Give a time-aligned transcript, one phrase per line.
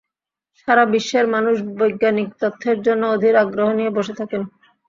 [0.57, 4.41] সারা বিশ্বের মানুষ বৈজ্ঞানিক তথ্যের জন্য অধীর আগ্রহ নিয়ে বসে থাকেন।